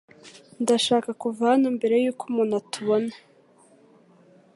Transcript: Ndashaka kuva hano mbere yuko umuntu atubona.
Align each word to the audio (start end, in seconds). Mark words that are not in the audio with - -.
Ndashaka 0.61 1.09
kuva 1.21 1.41
hano 1.51 1.67
mbere 1.77 1.95
yuko 2.03 2.23
umuntu 2.29 2.53
atubona. 2.61 3.13